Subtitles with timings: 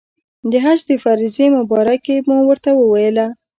[0.51, 3.25] د حج د فرضې مبارکي مو ورته وویله.